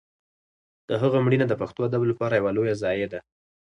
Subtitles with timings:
[0.89, 3.19] د هغه مړینه د پښتو ادب لپاره یوه لویه ضایعه ده.